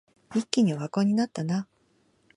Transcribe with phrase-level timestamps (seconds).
[0.33, 1.67] 一気にオワコンになったな